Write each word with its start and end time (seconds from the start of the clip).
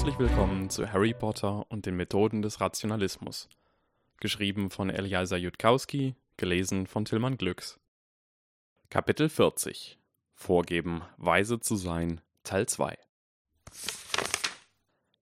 Herzlich 0.00 0.18
willkommen 0.18 0.70
zu 0.70 0.90
Harry 0.90 1.12
Potter 1.12 1.70
und 1.70 1.84
den 1.84 1.94
Methoden 1.94 2.40
des 2.40 2.58
Rationalismus. 2.58 3.50
Geschrieben 4.18 4.70
von 4.70 4.88
Eliasa 4.88 5.36
Jutkowski, 5.36 6.14
gelesen 6.38 6.86
von 6.86 7.04
Tillmann 7.04 7.36
Glücks. 7.36 7.78
Kapitel 8.88 9.28
40 9.28 9.98
Vorgeben, 10.32 11.02
weise 11.18 11.60
zu 11.60 11.76
sein, 11.76 12.22
Teil 12.44 12.64
2 12.64 12.96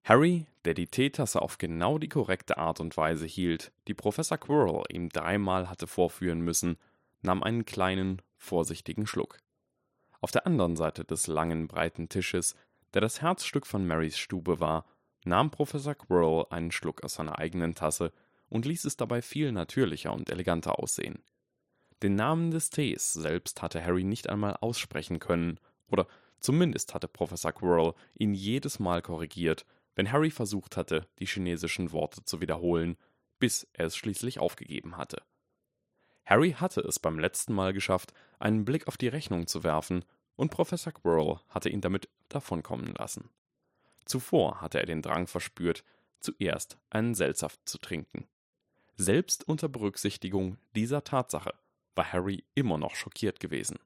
Harry, 0.04 0.46
der 0.64 0.74
die 0.74 0.86
Teetasse 0.86 1.42
auf 1.42 1.58
genau 1.58 1.98
die 1.98 2.08
korrekte 2.08 2.56
Art 2.56 2.78
und 2.78 2.96
Weise 2.96 3.26
hielt, 3.26 3.72
die 3.88 3.94
Professor 3.94 4.38
Quirrell 4.38 4.84
ihm 4.90 5.08
dreimal 5.08 5.68
hatte 5.68 5.88
vorführen 5.88 6.40
müssen, 6.40 6.78
nahm 7.20 7.42
einen 7.42 7.64
kleinen, 7.64 8.22
vorsichtigen 8.36 9.08
Schluck. 9.08 9.38
Auf 10.20 10.30
der 10.30 10.46
anderen 10.46 10.76
Seite 10.76 11.04
des 11.04 11.26
langen, 11.26 11.66
breiten 11.66 12.08
Tisches 12.08 12.54
der 12.94 13.00
das 13.00 13.20
Herzstück 13.20 13.66
von 13.66 13.86
Marys 13.86 14.18
Stube 14.18 14.60
war, 14.60 14.86
nahm 15.24 15.50
Professor 15.50 15.94
Quirrell 15.94 16.46
einen 16.50 16.70
Schluck 16.70 17.04
aus 17.04 17.14
seiner 17.14 17.38
eigenen 17.38 17.74
Tasse 17.74 18.12
und 18.48 18.64
ließ 18.64 18.84
es 18.84 18.96
dabei 18.96 19.22
viel 19.22 19.52
natürlicher 19.52 20.12
und 20.12 20.30
eleganter 20.30 20.78
aussehen. 20.78 21.22
Den 22.02 22.14
Namen 22.14 22.50
des 22.50 22.70
Tees 22.70 23.12
selbst 23.12 23.60
hatte 23.60 23.84
Harry 23.84 24.04
nicht 24.04 24.28
einmal 24.28 24.56
aussprechen 24.60 25.18
können, 25.18 25.58
oder 25.88 26.06
zumindest 26.40 26.94
hatte 26.94 27.08
Professor 27.08 27.52
Quirrell 27.52 27.94
ihn 28.14 28.34
jedes 28.34 28.78
Mal 28.78 29.02
korrigiert, 29.02 29.66
wenn 29.94 30.12
Harry 30.12 30.30
versucht 30.30 30.76
hatte, 30.76 31.08
die 31.18 31.26
chinesischen 31.26 31.90
Worte 31.90 32.24
zu 32.24 32.40
wiederholen, 32.40 32.96
bis 33.40 33.68
er 33.72 33.86
es 33.86 33.96
schließlich 33.96 34.38
aufgegeben 34.38 34.96
hatte. 34.96 35.22
Harry 36.24 36.52
hatte 36.52 36.82
es 36.82 36.98
beim 36.98 37.18
letzten 37.18 37.52
Mal 37.54 37.72
geschafft, 37.72 38.12
einen 38.38 38.64
Blick 38.64 38.86
auf 38.86 38.96
die 38.96 39.08
Rechnung 39.08 39.46
zu 39.46 39.64
werfen 39.64 40.04
und 40.38 40.50
Professor 40.50 40.92
Quirrell 40.92 41.40
hatte 41.48 41.68
ihn 41.68 41.80
damit 41.80 42.08
davonkommen 42.28 42.94
lassen. 42.94 43.28
Zuvor 44.04 44.60
hatte 44.60 44.78
er 44.78 44.86
den 44.86 45.02
Drang 45.02 45.26
verspürt, 45.26 45.84
zuerst 46.20 46.78
einen 46.90 47.14
Seltsaft 47.14 47.60
zu 47.68 47.76
trinken. 47.78 48.28
Selbst 48.96 49.46
unter 49.46 49.68
Berücksichtigung 49.68 50.56
dieser 50.76 51.02
Tatsache 51.02 51.54
war 51.96 52.12
Harry 52.12 52.44
immer 52.54 52.78
noch 52.78 52.94
schockiert 52.94 53.40
gewesen. 53.40 53.78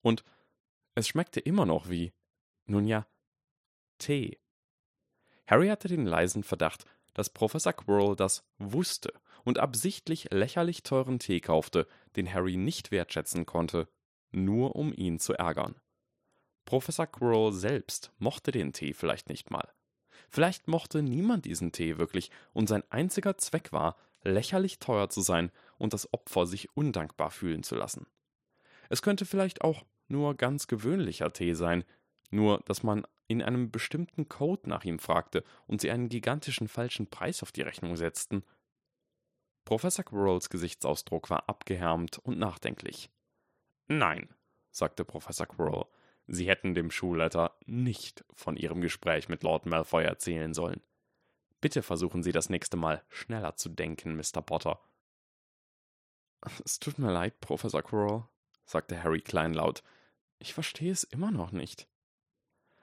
Und 0.00 0.24
es 0.94 1.06
schmeckte 1.06 1.38
immer 1.38 1.66
noch 1.66 1.90
wie, 1.90 2.12
nun 2.64 2.86
ja, 2.86 3.06
Tee. 3.98 4.38
Harry 5.46 5.68
hatte 5.68 5.88
den 5.88 6.06
leisen 6.06 6.44
Verdacht, 6.44 6.86
dass 7.12 7.28
Professor 7.28 7.74
Quirrell 7.74 8.16
das 8.16 8.48
wusste 8.58 9.12
und 9.44 9.58
absichtlich 9.58 10.30
lächerlich 10.30 10.82
teuren 10.82 11.18
Tee 11.18 11.40
kaufte, 11.40 11.86
den 12.16 12.32
Harry 12.32 12.56
nicht 12.56 12.90
wertschätzen 12.90 13.44
konnte, 13.44 13.86
nur 14.30 14.76
um 14.76 14.94
ihn 14.94 15.18
zu 15.18 15.34
ärgern. 15.34 15.74
Professor 16.70 17.08
Quirrell 17.08 17.52
selbst 17.52 18.12
mochte 18.20 18.52
den 18.52 18.72
Tee 18.72 18.92
vielleicht 18.92 19.28
nicht 19.28 19.50
mal. 19.50 19.72
Vielleicht 20.28 20.68
mochte 20.68 21.02
niemand 21.02 21.44
diesen 21.44 21.72
Tee 21.72 21.98
wirklich 21.98 22.30
und 22.52 22.68
sein 22.68 22.84
einziger 22.90 23.36
Zweck 23.38 23.72
war, 23.72 23.96
lächerlich 24.22 24.78
teuer 24.78 25.08
zu 25.08 25.20
sein 25.20 25.50
und 25.78 25.94
das 25.94 26.12
Opfer 26.12 26.46
sich 26.46 26.76
undankbar 26.76 27.32
fühlen 27.32 27.64
zu 27.64 27.74
lassen. 27.74 28.06
Es 28.88 29.02
könnte 29.02 29.26
vielleicht 29.26 29.62
auch 29.62 29.84
nur 30.06 30.36
ganz 30.36 30.68
gewöhnlicher 30.68 31.32
Tee 31.32 31.54
sein, 31.54 31.82
nur 32.30 32.60
dass 32.66 32.84
man 32.84 33.04
in 33.26 33.42
einem 33.42 33.72
bestimmten 33.72 34.28
Code 34.28 34.68
nach 34.68 34.84
ihm 34.84 35.00
fragte 35.00 35.42
und 35.66 35.80
sie 35.80 35.90
einen 35.90 36.08
gigantischen 36.08 36.68
falschen 36.68 37.08
Preis 37.08 37.42
auf 37.42 37.50
die 37.50 37.62
Rechnung 37.62 37.96
setzten. 37.96 38.44
Professor 39.64 40.04
Quirrells 40.04 40.50
Gesichtsausdruck 40.50 41.30
war 41.30 41.48
abgehärmt 41.48 42.18
und 42.18 42.38
nachdenklich. 42.38 43.10
Nein, 43.88 44.28
sagte 44.70 45.04
Professor 45.04 45.46
Quirrell, 45.46 45.86
Sie 46.32 46.46
hätten 46.48 46.74
dem 46.74 46.92
Schulleiter 46.92 47.58
nicht 47.66 48.24
von 48.34 48.56
Ihrem 48.56 48.80
Gespräch 48.80 49.28
mit 49.28 49.42
Lord 49.42 49.66
Malfoy 49.66 50.04
erzählen 50.04 50.54
sollen. 50.54 50.80
Bitte 51.60 51.82
versuchen 51.82 52.22
Sie 52.22 52.30
das 52.30 52.48
nächste 52.48 52.76
Mal 52.76 53.02
schneller 53.08 53.56
zu 53.56 53.68
denken, 53.68 54.14
Mr. 54.14 54.40
Potter. 54.40 54.80
Es 56.64 56.78
tut 56.78 57.00
mir 57.00 57.10
leid, 57.10 57.40
Professor 57.40 57.82
Quirrell, 57.82 58.28
sagte 58.64 59.02
Harry 59.02 59.20
kleinlaut. 59.20 59.82
Ich 60.38 60.54
verstehe 60.54 60.92
es 60.92 61.02
immer 61.02 61.32
noch 61.32 61.50
nicht. 61.50 61.88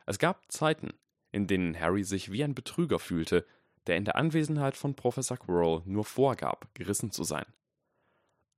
Es 0.06 0.19
gab 0.19 0.52
Zeiten, 0.52 0.91
in 1.31 1.47
denen 1.47 1.80
Harry 1.80 2.03
sich 2.03 2.34
wie 2.34 2.44
ein 2.44 2.53
Betrüger 2.53 3.00
fühlte, 3.00 3.47
der 3.88 3.96
in 3.96 4.03
der 4.03 4.18
Anwesenheit 4.18 4.75
von 4.75 4.94
Professor 4.94 5.38
Quirrell 5.38 5.84
nur 5.86 6.03
vorgab, 6.03 6.68
gerissen 6.74 7.12
zu 7.12 7.24
sein. 7.24 7.46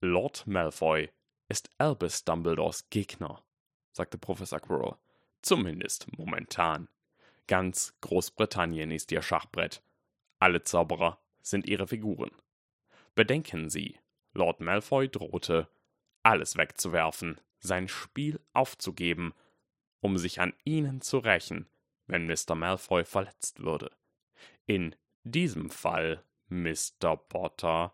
Lord 0.02 0.48
Malfoy 0.48 1.12
ist 1.48 1.70
Albus 1.78 2.24
Dumbledores 2.26 2.90
Gegner, 2.90 3.44
sagte 3.92 4.18
Professor 4.18 4.60
Quirrell. 4.60 4.96
Zumindest 5.42 6.08
momentan. 6.18 6.90
Ganz 7.48 7.96
Großbritannien 8.02 8.92
ist 8.92 9.12
ihr 9.12 9.22
Schachbrett. 9.22 9.82
Alle 10.40 10.64
Zauberer 10.64 11.20
sind 11.42 11.68
ihre 11.68 11.88
Figuren. 11.88 12.32
Bedenken 13.16 13.70
Sie, 13.70 13.98
Lord 14.34 14.62
Malfoy 14.62 15.10
drohte, 15.10 15.68
alles 16.24 16.58
wegzuwerfen, 16.58 17.40
sein 17.60 17.88
Spiel 17.88 18.40
aufzugeben, 18.54 19.34
um 20.02 20.18
sich 20.18 20.40
an 20.40 20.54
Ihnen 20.64 21.02
zu 21.02 21.18
rächen, 21.18 21.68
wenn 22.08 22.28
Mr. 22.28 22.56
Malfoy 22.56 23.04
verletzt 23.04 23.62
würde. 23.62 23.92
In 24.66 24.96
diesem 25.24 25.70
Fall, 25.70 26.24
Mr. 26.48 27.18
Potter. 27.18 27.94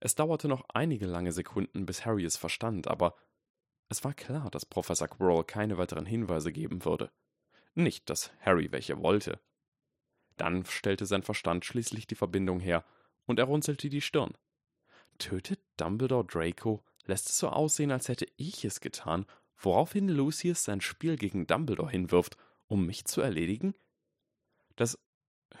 Es 0.00 0.14
dauerte 0.14 0.48
noch 0.48 0.64
einige 0.70 1.06
lange 1.06 1.32
Sekunden, 1.32 1.84
bis 1.84 2.06
Harry 2.06 2.24
es 2.24 2.36
verstand, 2.36 2.88
aber 2.88 3.14
es 3.90 4.04
war 4.04 4.14
klar, 4.14 4.50
dass 4.50 4.64
Professor 4.64 5.08
Quirrell 5.08 5.44
keine 5.44 5.76
weiteren 5.76 6.06
Hinweise 6.06 6.52
geben 6.52 6.84
würde. 6.84 7.10
Nicht, 7.74 8.08
dass 8.08 8.30
Harry 8.40 8.70
welche 8.70 9.02
wollte. 9.02 9.40
Dann 10.36 10.64
stellte 10.64 11.06
sein 11.06 11.24
Verstand 11.24 11.64
schließlich 11.64 12.06
die 12.06 12.14
Verbindung 12.14 12.60
her 12.60 12.84
und 13.26 13.38
er 13.38 13.46
runzelte 13.46 13.90
die 13.90 14.00
Stirn. 14.00 14.32
Tötet 15.18 15.60
Dumbledore 15.76 16.24
Draco, 16.24 16.82
lässt 17.04 17.28
es 17.28 17.38
so 17.38 17.48
aussehen, 17.48 17.90
als 17.90 18.08
hätte 18.08 18.26
ich 18.36 18.64
es 18.64 18.80
getan, 18.80 19.26
woraufhin 19.58 20.08
Lucius 20.08 20.64
sein 20.64 20.80
Spiel 20.80 21.16
gegen 21.16 21.46
Dumbledore 21.46 21.90
hinwirft, 21.90 22.36
um 22.68 22.86
mich 22.86 23.04
zu 23.04 23.20
erledigen? 23.20 23.74
Das 24.76 24.98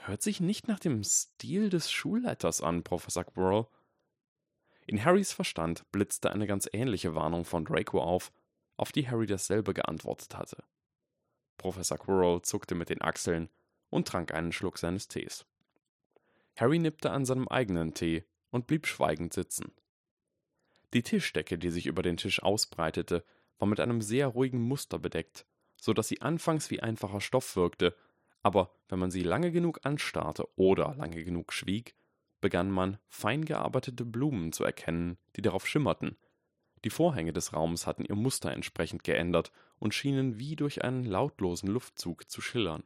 hört 0.04 0.22
sich 0.22 0.40
nicht 0.40 0.68
nach 0.68 0.78
dem 0.78 1.02
Stil 1.02 1.68
des 1.68 1.90
Schulleiters 1.90 2.60
an, 2.62 2.84
Professor 2.84 3.24
Quirrell. 3.24 3.66
In 4.90 5.04
Harrys 5.04 5.32
Verstand 5.32 5.84
blitzte 5.92 6.32
eine 6.32 6.48
ganz 6.48 6.68
ähnliche 6.72 7.14
Warnung 7.14 7.44
von 7.44 7.64
Draco 7.64 8.02
auf, 8.02 8.32
auf 8.76 8.90
die 8.90 9.08
Harry 9.08 9.26
dasselbe 9.26 9.72
geantwortet 9.72 10.36
hatte. 10.36 10.64
Professor 11.58 11.96
Quirrell 11.96 12.42
zuckte 12.42 12.74
mit 12.74 12.90
den 12.90 13.00
Achseln 13.00 13.50
und 13.88 14.08
trank 14.08 14.34
einen 14.34 14.50
Schluck 14.50 14.78
seines 14.78 15.06
Tees. 15.06 15.46
Harry 16.56 16.80
nippte 16.80 17.12
an 17.12 17.24
seinem 17.24 17.46
eigenen 17.46 17.94
Tee 17.94 18.24
und 18.50 18.66
blieb 18.66 18.84
schweigend 18.88 19.32
sitzen. 19.32 19.70
Die 20.92 21.04
Tischdecke, 21.04 21.56
die 21.56 21.70
sich 21.70 21.86
über 21.86 22.02
den 22.02 22.16
Tisch 22.16 22.42
ausbreitete, 22.42 23.24
war 23.60 23.68
mit 23.68 23.78
einem 23.78 24.02
sehr 24.02 24.26
ruhigen 24.26 24.60
Muster 24.60 24.98
bedeckt, 24.98 25.46
so 25.76 25.92
dass 25.92 26.08
sie 26.08 26.20
anfangs 26.20 26.68
wie 26.72 26.80
einfacher 26.80 27.20
Stoff 27.20 27.54
wirkte, 27.54 27.94
aber 28.42 28.74
wenn 28.88 28.98
man 28.98 29.12
sie 29.12 29.22
lange 29.22 29.52
genug 29.52 29.78
anstarrte 29.84 30.48
oder 30.56 30.96
lange 30.96 31.22
genug 31.22 31.52
schwieg, 31.52 31.94
begann 32.40 32.70
man, 32.70 32.98
fein 33.08 33.44
gearbeitete 33.44 34.04
Blumen 34.04 34.52
zu 34.52 34.64
erkennen, 34.64 35.18
die 35.36 35.42
darauf 35.42 35.66
schimmerten. 35.66 36.16
Die 36.84 36.90
Vorhänge 36.90 37.32
des 37.32 37.52
Raums 37.52 37.86
hatten 37.86 38.04
ihr 38.04 38.14
Muster 38.14 38.52
entsprechend 38.52 39.04
geändert 39.04 39.52
und 39.78 39.94
schienen 39.94 40.38
wie 40.38 40.56
durch 40.56 40.82
einen 40.82 41.04
lautlosen 41.04 41.68
Luftzug 41.68 42.30
zu 42.30 42.40
schillern. 42.40 42.82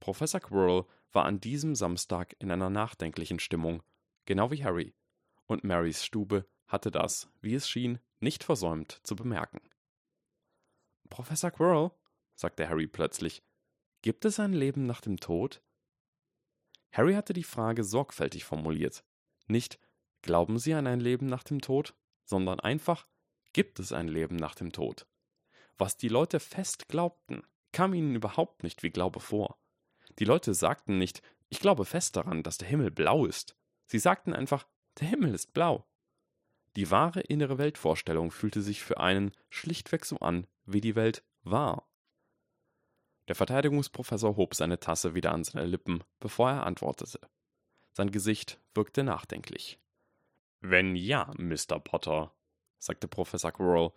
Professor 0.00 0.40
Quirrell 0.40 0.84
war 1.12 1.24
an 1.24 1.40
diesem 1.40 1.74
Samstag 1.74 2.36
in 2.38 2.50
einer 2.50 2.70
nachdenklichen 2.70 3.40
Stimmung, 3.40 3.82
genau 4.24 4.50
wie 4.50 4.64
Harry, 4.64 4.94
und 5.46 5.64
Marys 5.64 6.04
Stube 6.04 6.46
hatte 6.66 6.90
das, 6.90 7.28
wie 7.40 7.54
es 7.54 7.68
schien, 7.68 7.98
nicht 8.20 8.44
versäumt 8.44 9.00
zu 9.02 9.16
bemerken. 9.16 9.60
Professor 11.08 11.50
Quirrell, 11.50 11.90
sagte 12.34 12.68
Harry 12.68 12.86
plötzlich, 12.86 13.42
gibt 14.02 14.24
es 14.24 14.38
ein 14.38 14.52
Leben 14.52 14.86
nach 14.86 15.00
dem 15.00 15.18
Tod? 15.18 15.62
Harry 16.92 17.14
hatte 17.14 17.32
die 17.32 17.44
Frage 17.44 17.84
sorgfältig 17.84 18.44
formuliert. 18.44 19.04
Nicht 19.46 19.78
Glauben 20.22 20.58
Sie 20.58 20.74
an 20.74 20.86
ein 20.86 21.00
Leben 21.00 21.26
nach 21.26 21.44
dem 21.44 21.60
Tod, 21.60 21.94
sondern 22.24 22.60
einfach 22.60 23.06
Gibt 23.52 23.78
es 23.80 23.92
ein 23.92 24.08
Leben 24.08 24.36
nach 24.36 24.54
dem 24.54 24.72
Tod? 24.72 25.06
Was 25.78 25.96
die 25.96 26.08
Leute 26.08 26.40
fest 26.40 26.88
glaubten, 26.88 27.42
kam 27.72 27.94
ihnen 27.94 28.14
überhaupt 28.14 28.62
nicht 28.62 28.82
wie 28.82 28.90
Glaube 28.90 29.20
vor. 29.20 29.58
Die 30.18 30.24
Leute 30.24 30.54
sagten 30.54 30.98
nicht, 30.98 31.22
ich 31.48 31.60
glaube 31.60 31.84
fest 31.84 32.16
daran, 32.16 32.42
dass 32.42 32.58
der 32.58 32.68
Himmel 32.68 32.90
blau 32.90 33.24
ist. 33.24 33.56
Sie 33.86 33.98
sagten 33.98 34.34
einfach, 34.34 34.66
der 35.00 35.08
Himmel 35.08 35.34
ist 35.34 35.54
blau. 35.54 35.86
Die 36.76 36.90
wahre 36.90 37.20
innere 37.20 37.58
Weltvorstellung 37.58 38.30
fühlte 38.30 38.60
sich 38.60 38.82
für 38.82 39.00
einen 39.00 39.32
schlichtweg 39.48 40.04
so 40.04 40.18
an, 40.18 40.46
wie 40.64 40.80
die 40.80 40.94
Welt 40.94 41.24
war. 41.42 41.87
Der 43.28 43.34
Verteidigungsprofessor 43.34 44.36
hob 44.36 44.54
seine 44.54 44.80
Tasse 44.80 45.14
wieder 45.14 45.32
an 45.32 45.44
seine 45.44 45.66
Lippen, 45.66 46.02
bevor 46.18 46.50
er 46.50 46.66
antwortete. 46.66 47.20
Sein 47.92 48.10
Gesicht 48.10 48.58
wirkte 48.74 49.04
nachdenklich. 49.04 49.78
Wenn 50.60 50.96
ja, 50.96 51.32
Mr. 51.36 51.78
Potter, 51.78 52.32
sagte 52.78 53.06
Professor 53.06 53.52
Quirrell, 53.52 53.92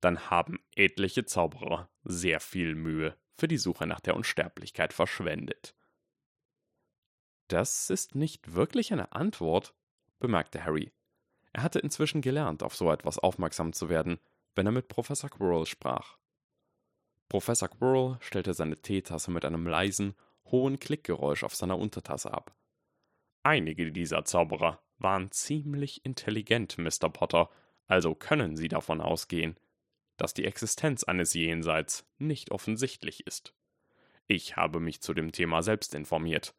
dann 0.00 0.30
haben 0.30 0.58
etliche 0.74 1.24
Zauberer 1.24 1.90
sehr 2.04 2.40
viel 2.40 2.74
Mühe 2.74 3.16
für 3.36 3.48
die 3.48 3.58
Suche 3.58 3.86
nach 3.86 4.00
der 4.00 4.16
Unsterblichkeit 4.16 4.92
verschwendet. 4.92 5.74
Das 7.48 7.90
ist 7.90 8.14
nicht 8.14 8.54
wirklich 8.54 8.92
eine 8.92 9.12
Antwort, 9.12 9.74
bemerkte 10.20 10.64
Harry. 10.64 10.90
Er 11.52 11.62
hatte 11.62 11.78
inzwischen 11.80 12.22
gelernt, 12.22 12.62
auf 12.62 12.74
so 12.74 12.90
etwas 12.90 13.18
aufmerksam 13.18 13.72
zu 13.72 13.88
werden, 13.88 14.18
wenn 14.54 14.66
er 14.66 14.72
mit 14.72 14.88
Professor 14.88 15.28
Quirrell 15.28 15.66
sprach. 15.66 16.16
Professor 17.28 17.68
Quirrell 17.68 18.16
stellte 18.20 18.54
seine 18.54 18.80
Teetasse 18.80 19.30
mit 19.30 19.44
einem 19.44 19.66
leisen, 19.66 20.14
hohen 20.46 20.78
Klickgeräusch 20.78 21.42
auf 21.42 21.54
seiner 21.54 21.78
Untertasse 21.78 22.32
ab. 22.32 22.54
Einige 23.42 23.92
dieser 23.92 24.24
Zauberer 24.24 24.80
waren 24.98 25.30
ziemlich 25.30 26.04
intelligent, 26.04 26.78
Mr. 26.78 27.10
Potter, 27.10 27.50
also 27.86 28.14
können 28.14 28.56
Sie 28.56 28.68
davon 28.68 29.00
ausgehen, 29.00 29.58
dass 30.16 30.34
die 30.34 30.44
Existenz 30.44 31.04
eines 31.04 31.34
Jenseits 31.34 32.06
nicht 32.18 32.50
offensichtlich 32.50 33.26
ist. 33.26 33.54
Ich 34.26 34.56
habe 34.56 34.80
mich 34.80 35.02
zu 35.02 35.12
dem 35.12 35.32
Thema 35.32 35.62
selbst 35.62 35.94
informiert. 35.94 36.54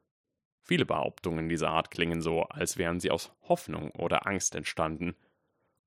Viele 0.61 0.85
Behauptungen 0.85 1.49
dieser 1.49 1.69
Art 1.69 1.91
klingen 1.91 2.21
so, 2.21 2.43
als 2.43 2.77
wären 2.77 2.99
sie 2.99 3.11
aus 3.11 3.31
Hoffnung 3.43 3.91
oder 3.91 4.27
Angst 4.27 4.55
entstanden. 4.55 5.15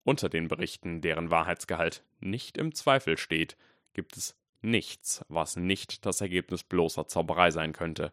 Unter 0.05 0.29
den 0.29 0.49
Berichten, 0.49 1.01
deren 1.01 1.31
Wahrheitsgehalt 1.31 2.05
nicht 2.21 2.57
im 2.57 2.75
Zweifel 2.75 3.19
steht, 3.19 3.57
gibt 3.93 4.17
es 4.17 4.37
nichts, 4.61 5.25
was 5.29 5.57
nicht 5.57 6.07
das 6.07 6.21
Ergebnis 6.21 6.65
bloßer 6.65 7.07
Zauberei 7.07 7.51
sein 7.51 7.73
könnte. 7.73 8.13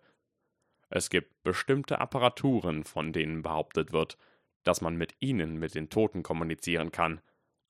Es 0.90 1.10
gibt 1.10 1.44
bestimmte 1.44 2.00
Apparaturen, 2.00 2.84
von 2.84 3.12
denen 3.12 3.42
behauptet 3.42 3.92
wird, 3.92 4.18
dass 4.64 4.82
man 4.82 4.96
mit 4.96 5.16
ihnen 5.20 5.58
mit 5.58 5.76
den 5.76 5.90
Toten 5.90 6.24
kommunizieren 6.24 6.92
kann, 6.92 7.22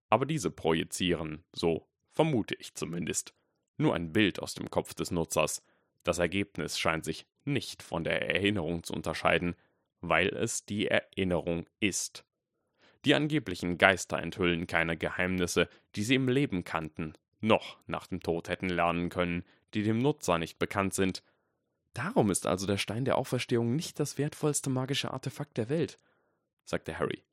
aber 0.10 0.26
diese 0.26 0.52
projizieren, 0.52 1.44
so 1.54 1.88
vermute 2.12 2.56
ich 2.56 2.76
zumindest, 2.76 3.34
nur 3.78 3.96
ein 3.96 4.14
Bild 4.14 4.40
aus 4.40 4.54
dem 4.54 4.70
Kopf 4.70 4.94
des 4.94 5.12
Nutzers, 5.12 5.64
das 6.04 6.20
Ergebnis 6.20 6.80
scheint 6.80 7.04
sich 7.04 7.26
nicht 7.44 7.84
von 7.84 8.04
der 8.04 8.22
Erinnerung 8.30 8.84
zu 8.84 8.94
unterscheiden, 8.94 9.56
weil 10.02 10.30
es 10.30 10.66
die 10.66 10.88
Erinnerung 10.88 11.66
ist. 11.80 12.26
Die 13.06 13.16
angeblichen 13.16 13.78
Geister 13.78 14.20
enthüllen 14.20 14.68
keine 14.68 14.98
Geheimnisse, 14.98 15.68
die 15.96 16.04
sie 16.04 16.16
im 16.16 16.28
Leben 16.28 16.64
kannten, 16.64 17.14
noch 17.46 17.78
nach 17.88 18.08
dem 18.08 18.22
Tod 18.22 18.50
hätten 18.50 18.70
lernen 18.70 19.10
können, 19.10 19.44
die 19.74 19.84
dem 19.84 20.00
Nutzer 20.00 20.38
nicht 20.38 20.60
bekannt 20.60 20.94
sind. 20.94 21.24
Darum 21.94 22.30
ist 22.30 22.46
also 22.46 22.68
der 22.68 22.78
Stein 22.78 23.06
der 23.06 23.18
Auferstehung 23.18 23.76
nicht 23.76 24.00
das 24.00 24.18
wertvollste 24.18 24.70
magische 24.70 25.12
Artefakt 25.12 25.58
der 25.58 25.70
Welt, 25.70 25.98
sagte 26.66 27.00
Harry. 27.00 27.24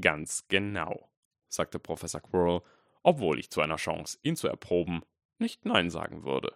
Ganz 0.00 0.46
genau, 0.48 1.08
sagte 1.48 1.78
Professor 1.78 2.20
Quirrell, 2.20 2.62
obwohl 3.02 3.38
ich 3.38 3.50
zu 3.50 3.60
einer 3.60 3.76
Chance, 3.76 4.18
ihn 4.22 4.36
zu 4.36 4.48
erproben, 4.48 5.02
nicht 5.38 5.64
Nein 5.64 5.90
sagen 5.90 6.24
würde. 6.24 6.54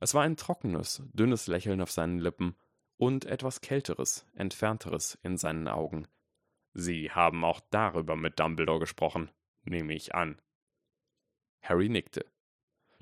Es 0.00 0.14
war 0.14 0.22
ein 0.22 0.36
trockenes, 0.36 1.02
dünnes 1.12 1.46
Lächeln 1.46 1.80
auf 1.80 1.90
seinen 1.90 2.18
Lippen 2.18 2.54
und 2.96 3.24
etwas 3.24 3.60
Kälteres, 3.60 4.26
Entfernteres 4.34 5.18
in 5.22 5.36
seinen 5.36 5.68
Augen. 5.68 6.06
Sie 6.74 7.10
haben 7.10 7.44
auch 7.44 7.60
darüber 7.70 8.14
mit 8.14 8.38
Dumbledore 8.38 8.80
gesprochen, 8.80 9.30
nehme 9.64 9.94
ich 9.94 10.14
an. 10.14 10.40
Harry 11.62 11.88
nickte. 11.88 12.24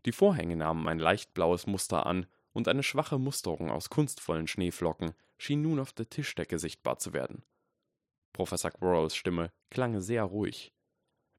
Die 0.04 0.12
Vorhänge 0.12 0.56
nahmen 0.56 0.88
ein 0.88 0.98
leicht 0.98 1.34
blaues 1.34 1.66
Muster 1.66 2.06
an, 2.06 2.26
und 2.52 2.68
eine 2.68 2.82
schwache 2.82 3.18
Musterung 3.18 3.70
aus 3.70 3.90
kunstvollen 3.90 4.46
Schneeflocken 4.46 5.12
schien 5.36 5.60
nun 5.60 5.78
auf 5.78 5.92
der 5.92 6.08
Tischdecke 6.08 6.58
sichtbar 6.58 6.98
zu 6.98 7.12
werden. 7.12 7.44
Professor 8.32 8.70
Quirrells 8.70 9.14
Stimme 9.14 9.52
klang 9.68 10.00
sehr 10.00 10.22
ruhig. 10.22 10.72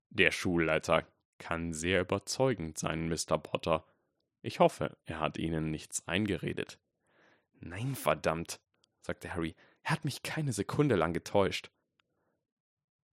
Der 0.10 0.31
Schulleiter 0.31 1.08
kann 1.40 1.74
sehr 1.74 2.02
überzeugend 2.02 2.78
sein, 2.78 3.10
Mr. 3.10 3.40
Potter. 3.40 3.86
Ich 4.42 4.60
hoffe, 4.60 4.96
er 5.06 5.19
hat 5.19 5.38
Ihnen 5.38 5.72
nichts 5.72 6.08
eingeredet. 6.08 6.80
Nein, 7.60 7.96
verdammt, 7.96 8.60
sagte 9.02 9.34
Harry. 9.34 9.56
Er 9.81 9.92
hat 9.92 10.06
mich 10.06 10.22
keine 10.22 10.54
Sekunde 10.54 10.96
lang 10.96 11.14
getäuscht. 11.14 11.72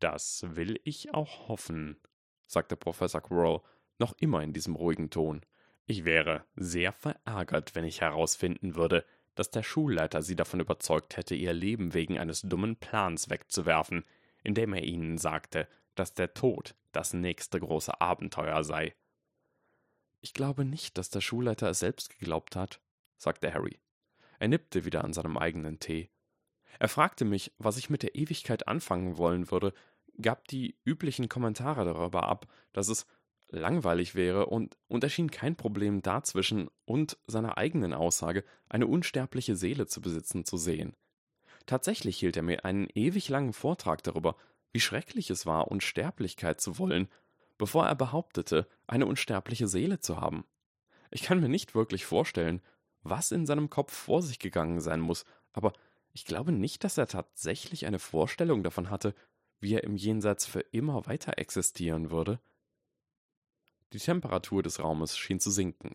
Das 0.01 0.45
will 0.47 0.81
ich 0.85 1.15
auch 1.15 1.49
hoffen, 1.49 2.01
sagte 2.47 2.77
Professor 2.77 3.23
Quirrell, 3.23 3.63
noch 3.99 4.15
immer 4.19 4.43
in 4.43 4.53
diesem 4.53 4.75
ruhigen 4.77 5.11
Ton. 5.11 5.43
Ich 5.87 6.05
wäre 6.05 6.45
sehr 6.57 6.93
verärgert, 6.93 7.75
wenn 7.75 7.85
ich 7.85 8.01
herausfinden 8.01 8.75
würde, 8.75 9.05
dass 9.35 9.51
der 9.51 9.63
Schulleiter 9.63 10.23
sie 10.23 10.37
davon 10.37 10.61
überzeugt 10.61 11.17
hätte, 11.17 11.35
ihr 11.35 11.53
Leben 11.53 11.93
wegen 11.95 12.19
eines 12.19 12.43
dummen 12.43 12.77
Plans 12.77 13.31
wegzuwerfen, 13.31 14.05
indem 14.43 14.73
er 14.73 14.85
ihnen 14.85 15.19
sagte, 15.19 15.69
dass 15.95 16.15
der 16.15 16.35
Tod 16.35 16.75
das 16.93 17.13
nächste 17.13 17.61
große 17.61 18.01
Abenteuer 18.01 18.63
sei. 18.65 18.95
Ich 20.21 20.33
glaube 20.33 20.65
nicht, 20.65 20.97
dass 20.97 21.11
der 21.11 21.21
Schulleiter 21.21 21.69
es 21.69 21.81
selbst 21.81 22.19
geglaubt 22.19 22.57
hat, 22.57 22.81
sagte 23.17 23.53
Harry. 23.53 23.79
Er 24.39 24.49
nippte 24.49 24.85
wieder 24.85 25.05
an 25.05 25.13
seinem 25.13 25.37
eigenen 25.37 25.79
Tee. 25.81 26.09
Er 26.79 26.89
fragte 26.89 27.25
mich, 27.25 27.53
was 27.59 27.77
ich 27.77 27.91
mit 27.91 28.03
der 28.03 28.15
Ewigkeit 28.15 28.67
anfangen 28.67 29.19
wollen 29.19 29.51
würde, 29.51 29.73
gab 30.21 30.49
die 30.49 30.77
üblichen 30.85 31.29
Kommentare 31.29 31.85
darüber 31.85 32.25
ab, 32.25 32.47
dass 32.73 32.89
es 32.89 33.07
langweilig 33.55 34.15
wäre 34.15 34.47
und, 34.47 34.77
erschien 34.89 35.31
kein 35.31 35.57
Problem 35.57 36.03
dazwischen 36.03 36.69
und 36.85 37.19
seiner 37.27 37.57
eigenen 37.59 37.93
Aussage, 37.93 38.45
eine 38.69 38.87
unsterbliche 38.87 39.57
Seele 39.57 39.87
zu 39.87 40.01
besitzen, 40.01 40.45
zu 40.45 40.57
sehen. 40.57 40.95
Tatsächlich 41.67 42.19
hielt 42.19 42.37
er 42.37 42.43
mir 42.43 42.65
einen 42.65 42.89
ewig 42.95 43.29
langen 43.29 43.53
Vortrag 43.53 44.03
darüber, 44.03 44.37
wie 44.73 44.81
schrecklich 44.81 45.31
es 45.31 45.47
war, 45.47 45.71
Unsterblichkeit 45.71 46.61
zu 46.61 46.79
wollen 46.79 47.09
bevor 47.59 47.87
er 47.87 47.95
behauptete, 47.95 48.67
eine 48.87 49.07
unsterbliche 49.07 49.69
Seele 49.69 50.01
zu 50.01 50.21
haben. 50.21 50.45
Ich 51.11 51.23
kann 51.23 51.41
mir 51.41 51.49
nicht 51.49 51.75
wirklich 51.75 52.05
vorstellen, 52.05 52.61
was 53.03 53.33
in 53.33 53.47
seinem 53.47 53.71
Kopf 53.71 53.93
vor 53.93 54.23
sich 54.23 54.39
gegangen 54.39 54.81
sein 54.81 55.01
muss, 55.01 55.25
aber 55.53 55.73
ich 56.13 56.25
glaube 56.25 56.53
nicht, 56.53 56.85
dass 56.85 56.99
er 56.99 57.07
tatsächlich 57.07 57.87
eine 57.87 57.99
Vorstellung 57.99 58.63
davon 58.63 58.91
hatte, 58.91 59.15
wie 59.61 59.75
er 59.75 59.85
im 59.85 59.97
Jenseits 59.97 60.47
für 60.47 60.61
immer 60.61 61.07
weiter 61.07 61.39
existieren 61.39 62.11
würde. 62.11 62.41
Die 63.95 64.01
Temperatur 64.01 64.65
des 64.65 64.81
Raumes 64.81 65.17
schien 65.17 65.39
zu 65.39 65.53
sinken. 65.53 65.95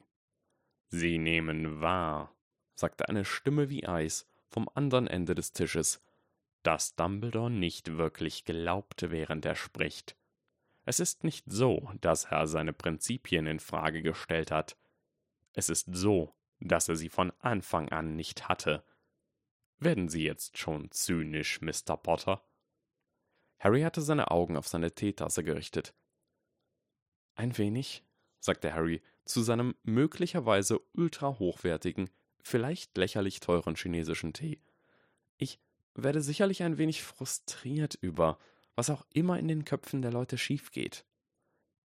Sie 0.88 1.18
nehmen 1.18 1.82
wahr, 1.82 2.34
sagte 2.74 3.10
eine 3.10 3.26
Stimme 3.26 3.70
wie 3.70 3.86
Eis 3.86 4.26
vom 4.48 4.70
anderen 4.74 5.06
Ende 5.06 5.36
des 5.36 5.52
Tisches, 5.52 6.02
dass 6.64 6.96
Dumbledore 6.96 7.52
nicht 7.52 7.98
wirklich 7.98 8.46
glaubt, 8.46 9.12
während 9.12 9.46
er 9.46 9.56
spricht. 9.56 10.16
Es 10.86 11.02
ist 11.02 11.26
nicht 11.26 11.44
so, 11.52 11.92
dass 12.00 12.24
er 12.24 12.48
seine 12.48 12.72
Prinzipien 12.72 13.46
in 13.48 13.60
Frage 13.60 14.02
gestellt 14.02 14.50
hat. 14.50 14.78
Es 15.52 15.68
ist 15.68 15.88
so, 15.92 16.34
dass 16.62 16.88
er 16.88 16.96
sie 16.96 17.10
von 17.10 17.34
Anfang 17.40 17.90
an 17.90 18.16
nicht 18.16 18.48
hatte. 18.48 18.82
Werden 19.78 20.08
Sie 20.08 20.24
jetzt 20.24 20.58
schon 20.58 20.90
zynisch, 20.92 21.60
Mr. 21.60 21.98
Potter? 21.98 22.48
Harry 23.60 23.82
hatte 23.82 24.02
seine 24.02 24.32
Augen 24.32 24.56
auf 24.56 24.70
seine 24.70 24.96
Teetasse 24.96 25.44
gerichtet. 25.44 25.94
Ein 27.40 27.58
wenig, 27.58 28.04
sagte 28.42 28.74
Harry 28.74 29.02
zu 29.24 29.42
seinem 29.44 29.74
möglicherweise 29.84 30.82
ultra 30.92 31.40
hochwertigen, 31.40 32.10
vielleicht 32.44 32.98
lächerlich 32.98 33.40
teuren 33.40 33.78
chinesischen 33.78 34.34
Tee. 34.34 34.60
Ich 35.38 35.58
werde 35.96 36.22
sicherlich 36.22 36.64
ein 36.64 36.78
wenig 36.78 37.02
frustriert 37.02 37.98
über, 38.02 38.40
was 38.76 38.90
auch 38.90 39.06
immer 39.14 39.40
in 39.40 39.48
den 39.48 39.64
Köpfen 39.64 40.02
der 40.02 40.12
Leute 40.12 40.38
schief 40.38 40.72
geht. 40.72 41.06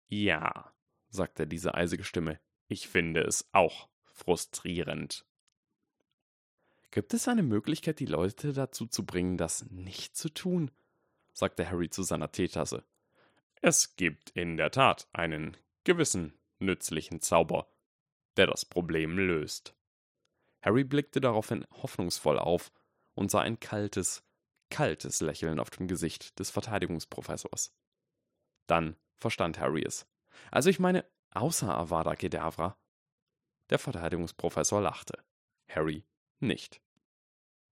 Ja, 0.07 0.71
sagte 1.09 1.45
diese 1.45 1.73
eisige 1.75 2.05
Stimme, 2.05 2.39
ich 2.69 2.87
finde 2.87 3.19
es 3.19 3.49
auch 3.51 3.89
frustrierend. 4.05 5.25
Gibt 6.91 7.13
es 7.13 7.27
eine 7.27 7.43
Möglichkeit, 7.43 7.99
die 7.99 8.05
Leute 8.05 8.53
dazu 8.53 8.87
zu 8.87 9.05
bringen, 9.05 9.35
das 9.35 9.69
nicht 9.69 10.15
zu 10.15 10.29
tun? 10.29 10.71
sagte 11.33 11.69
Harry 11.69 11.89
zu 11.89 12.03
seiner 12.03 12.31
Teetasse. 12.31 12.85
Es 13.63 13.95
gibt 13.95 14.31
in 14.31 14.57
der 14.57 14.71
Tat 14.71 15.07
einen 15.13 15.55
gewissen 15.83 16.33
nützlichen 16.57 17.21
Zauber, 17.21 17.71
der 18.35 18.47
das 18.47 18.65
Problem 18.65 19.19
löst. 19.19 19.75
Harry 20.63 20.83
blickte 20.83 21.21
daraufhin 21.21 21.67
hoffnungsvoll 21.71 22.39
auf 22.39 22.71
und 23.13 23.29
sah 23.29 23.41
ein 23.41 23.59
kaltes, 23.59 24.23
kaltes 24.71 25.21
Lächeln 25.21 25.59
auf 25.59 25.69
dem 25.69 25.87
Gesicht 25.87 26.39
des 26.39 26.49
Verteidigungsprofessors. 26.49 27.71
Dann 28.65 28.95
verstand 29.17 29.59
Harry 29.59 29.83
es. 29.85 30.07
Also 30.49 30.71
ich 30.71 30.79
meine, 30.79 31.05
außer 31.29 31.69
Avada 31.69 32.15
Kedavra. 32.15 32.79
Der 33.69 33.77
Verteidigungsprofessor 33.77 34.81
lachte. 34.81 35.23
Harry 35.69 36.03
nicht. 36.39 36.81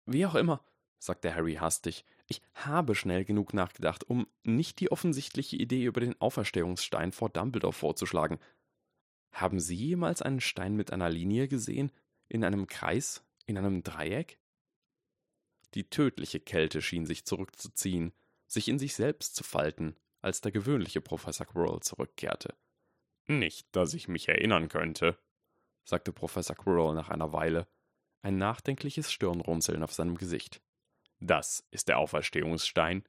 Wie 0.06 0.26
auch 0.26 0.36
immer, 0.36 0.66
sagte 1.00 1.34
Harry 1.34 1.56
hastig, 1.56 2.06
ich 2.28 2.42
habe 2.54 2.96
schnell 2.96 3.24
genug 3.24 3.54
nachgedacht, 3.54 4.04
um 4.04 4.28
nicht 4.44 4.80
die 4.80 4.92
offensichtliche 4.92 5.56
Idee 5.56 5.86
über 5.86 6.02
den 6.02 6.20
Auferstehungsstein 6.20 7.12
vor 7.12 7.30
Dumbledore 7.30 7.74
vorzuschlagen. 7.74 8.40
Haben 9.32 9.60
Sie 9.60 9.76
jemals 9.76 10.22
einen 10.22 10.42
Stein 10.42 10.76
mit 10.76 10.92
einer 10.92 11.10
Linie 11.10 11.48
gesehen? 11.48 11.92
In 12.28 12.44
einem 12.44 12.68
Kreis? 12.68 13.24
In 13.46 13.58
einem 13.58 13.84
Dreieck? 13.84 14.40
Die 15.74 15.90
tödliche 15.90 16.40
Kälte 16.40 16.82
schien 16.82 17.06
sich 17.06 17.26
zurückzuziehen, 17.26 18.14
sich 18.48 18.68
in 18.68 18.80
sich 18.80 18.96
selbst 18.96 19.36
zu 19.36 19.44
falten, 19.44 19.96
als 20.22 20.42
der 20.42 20.52
gewöhnliche 20.52 21.02
Professor 21.02 21.46
Quirrell 21.46 21.82
zurückkehrte. 21.82 22.56
Nicht, 23.28 23.68
dass 23.76 23.94
ich 23.94 24.08
mich 24.08 24.28
erinnern 24.28 24.70
könnte, 24.70 25.18
sagte 25.84 26.12
Professor 26.12 26.56
Quirrell 26.56 26.94
nach 26.94 27.10
einer 27.10 27.34
Weile, 27.34 27.68
ein 28.22 28.38
nachdenkliches 28.38 29.12
Stirnrunzeln 29.12 29.84
auf 29.84 29.94
seinem 29.94 30.18
Gesicht. 30.18 30.62
Das 31.20 31.64
ist 31.72 31.88
der 31.88 31.98
Auferstehungsstein. 31.98 33.04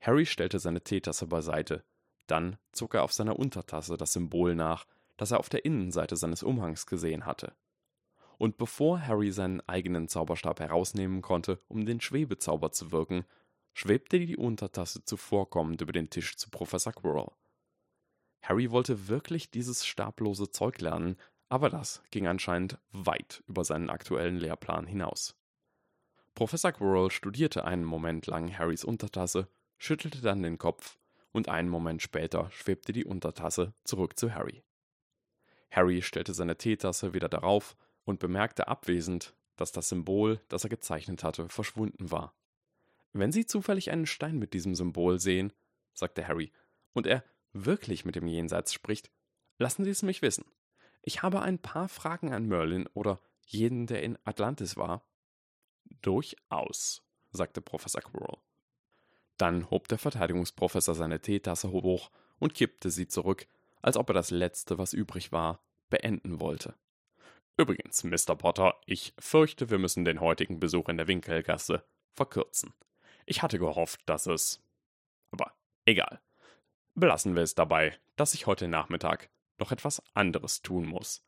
Harry 0.00 0.26
stellte 0.26 0.58
seine 0.58 0.82
Teetasse 0.82 1.26
beiseite. 1.26 1.84
Dann 2.26 2.58
zog 2.72 2.94
er 2.94 3.02
auf 3.02 3.12
seiner 3.12 3.38
Untertasse 3.38 3.96
das 3.96 4.12
Symbol 4.12 4.54
nach, 4.54 4.86
das 5.16 5.32
er 5.32 5.40
auf 5.40 5.48
der 5.48 5.64
Innenseite 5.64 6.16
seines 6.16 6.42
Umhangs 6.42 6.86
gesehen 6.86 7.26
hatte. 7.26 7.54
Und 8.36 8.56
bevor 8.56 9.04
Harry 9.04 9.32
seinen 9.32 9.60
eigenen 9.62 10.06
Zauberstab 10.06 10.60
herausnehmen 10.60 11.22
konnte, 11.22 11.60
um 11.66 11.84
den 11.84 12.00
Schwebezauber 12.00 12.70
zu 12.70 12.92
wirken, 12.92 13.24
schwebte 13.74 14.20
die 14.20 14.36
Untertasse 14.36 15.04
zuvorkommend 15.04 15.80
über 15.80 15.92
den 15.92 16.10
Tisch 16.10 16.36
zu 16.36 16.48
Professor 16.50 16.92
Quirrell. 16.92 17.32
Harry 18.42 18.70
wollte 18.70 19.08
wirklich 19.08 19.50
dieses 19.50 19.84
stablose 19.84 20.50
Zeug 20.50 20.80
lernen, 20.80 21.16
aber 21.48 21.70
das 21.70 22.02
ging 22.10 22.28
anscheinend 22.28 22.78
weit 22.92 23.42
über 23.48 23.64
seinen 23.64 23.90
aktuellen 23.90 24.36
Lehrplan 24.36 24.86
hinaus. 24.86 25.34
Professor 26.38 26.70
Quirrell 26.70 27.10
studierte 27.10 27.64
einen 27.64 27.82
Moment 27.82 28.28
lang 28.28 28.56
Harrys 28.56 28.84
Untertasse, 28.84 29.48
schüttelte 29.76 30.20
dann 30.20 30.40
den 30.40 30.56
Kopf 30.56 30.96
und 31.32 31.48
einen 31.48 31.68
Moment 31.68 32.00
später 32.00 32.48
schwebte 32.52 32.92
die 32.92 33.04
Untertasse 33.04 33.74
zurück 33.82 34.16
zu 34.16 34.32
Harry. 34.32 34.62
Harry 35.72 36.00
stellte 36.00 36.34
seine 36.34 36.56
Teetasse 36.56 37.12
wieder 37.12 37.28
darauf 37.28 37.76
und 38.04 38.20
bemerkte 38.20 38.68
abwesend, 38.68 39.34
dass 39.56 39.72
das 39.72 39.88
Symbol, 39.88 40.40
das 40.46 40.62
er 40.62 40.70
gezeichnet 40.70 41.24
hatte, 41.24 41.48
verschwunden 41.48 42.12
war. 42.12 42.36
Wenn 43.12 43.32
Sie 43.32 43.44
zufällig 43.44 43.90
einen 43.90 44.06
Stein 44.06 44.38
mit 44.38 44.54
diesem 44.54 44.76
Symbol 44.76 45.18
sehen, 45.18 45.52
sagte 45.92 46.28
Harry, 46.28 46.52
und 46.92 47.08
er 47.08 47.24
wirklich 47.52 48.04
mit 48.04 48.14
dem 48.14 48.28
Jenseits 48.28 48.72
spricht, 48.72 49.10
lassen 49.58 49.82
Sie 49.82 49.90
es 49.90 50.04
mich 50.04 50.22
wissen. 50.22 50.44
Ich 51.02 51.20
habe 51.20 51.42
ein 51.42 51.58
paar 51.58 51.88
Fragen 51.88 52.32
an 52.32 52.46
Merlin 52.46 52.86
oder 52.94 53.20
jeden, 53.44 53.88
der 53.88 54.04
in 54.04 54.16
Atlantis 54.22 54.76
war. 54.76 55.02
Durchaus, 56.02 57.02
sagte 57.30 57.60
Professor 57.60 58.02
Quirrell. 58.02 58.38
Dann 59.36 59.70
hob 59.70 59.88
der 59.88 59.98
Verteidigungsprofessor 59.98 60.94
seine 60.94 61.20
Teetasse 61.20 61.70
hoch 61.70 62.10
und 62.38 62.54
kippte 62.54 62.90
sie 62.90 63.06
zurück, 63.06 63.46
als 63.82 63.96
ob 63.96 64.10
er 64.10 64.14
das 64.14 64.30
Letzte, 64.30 64.78
was 64.78 64.92
übrig 64.92 65.32
war, 65.32 65.60
beenden 65.90 66.40
wollte. 66.40 66.74
Übrigens, 67.56 68.04
Mr. 68.04 68.36
Potter, 68.36 68.80
ich 68.86 69.14
fürchte, 69.18 69.70
wir 69.70 69.78
müssen 69.78 70.04
den 70.04 70.20
heutigen 70.20 70.60
Besuch 70.60 70.88
in 70.88 70.96
der 70.96 71.08
Winkelgasse 71.08 71.84
verkürzen. 72.12 72.72
Ich 73.26 73.42
hatte 73.42 73.58
gehofft, 73.58 74.00
dass 74.06 74.26
es. 74.26 74.60
Aber 75.30 75.52
egal. 75.84 76.20
Belassen 76.94 77.34
wir 77.34 77.42
es 77.42 77.54
dabei, 77.54 77.98
dass 78.16 78.34
ich 78.34 78.46
heute 78.46 78.68
Nachmittag 78.68 79.28
noch 79.58 79.72
etwas 79.72 80.02
anderes 80.14 80.62
tun 80.62 80.86
muss. 80.86 81.24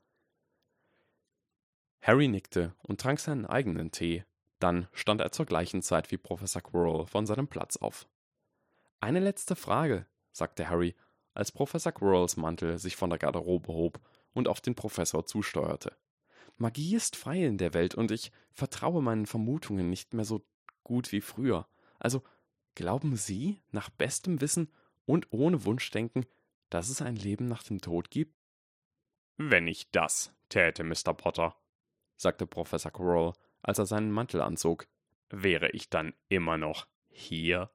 Harry 2.02 2.28
nickte 2.28 2.74
und 2.82 3.00
trank 3.00 3.20
seinen 3.20 3.44
eigenen 3.44 3.92
Tee, 3.92 4.24
dann 4.60 4.86
stand 4.92 5.20
er 5.20 5.32
zur 5.32 5.46
gleichen 5.46 5.82
Zeit 5.82 6.10
wie 6.10 6.18
Professor 6.18 6.62
Quirrell 6.62 7.06
von 7.06 7.26
seinem 7.26 7.48
Platz 7.48 7.76
auf. 7.76 8.08
Eine 9.00 9.20
letzte 9.20 9.56
Frage, 9.56 10.06
sagte 10.32 10.68
Harry, 10.68 10.94
als 11.34 11.50
Professor 11.50 11.92
Quirrells 11.92 12.36
Mantel 12.36 12.78
sich 12.78 12.96
von 12.96 13.10
der 13.10 13.18
Garderobe 13.18 13.72
hob 13.72 14.00
und 14.32 14.48
auf 14.48 14.60
den 14.60 14.74
Professor 14.74 15.24
zusteuerte. 15.24 15.96
Magie 16.56 16.94
ist 16.94 17.16
frei 17.16 17.44
in 17.44 17.56
der 17.56 17.72
Welt 17.72 17.94
und 17.94 18.10
ich 18.10 18.32
vertraue 18.52 19.02
meinen 19.02 19.26
Vermutungen 19.26 19.88
nicht 19.88 20.12
mehr 20.12 20.24
so 20.24 20.44
gut 20.84 21.10
wie 21.12 21.22
früher. 21.22 21.66
Also 21.98 22.22
glauben 22.74 23.16
Sie, 23.16 23.62
nach 23.70 23.88
bestem 23.88 24.40
Wissen 24.40 24.70
und 25.06 25.28
ohne 25.30 25.64
Wunschdenken, 25.64 26.26
dass 26.68 26.88
es 26.88 27.00
ein 27.00 27.16
Leben 27.16 27.46
nach 27.46 27.62
dem 27.62 27.80
Tod 27.80 28.10
gibt? 28.10 28.36
Wenn 29.38 29.66
ich 29.66 29.90
das 29.90 30.34
täte, 30.50 30.84
Mr. 30.84 31.14
Potter, 31.14 31.56
sagte 32.16 32.46
Professor 32.46 32.90
Quirrell, 32.90 33.32
als 33.62 33.78
er 33.78 33.86
seinen 33.86 34.10
Mantel 34.10 34.40
anzog, 34.40 34.86
wäre 35.28 35.70
ich 35.70 35.88
dann 35.90 36.14
immer 36.28 36.58
noch 36.58 36.86
hier? 37.08 37.70